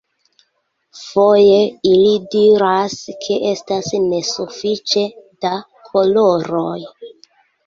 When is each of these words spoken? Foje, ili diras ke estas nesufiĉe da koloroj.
Foje, 0.99 1.59
ili 1.89 2.13
diras 2.35 2.95
ke 3.27 3.37
estas 3.51 3.91
nesufiĉe 4.07 5.05
da 5.47 5.53
koloroj. 5.93 6.75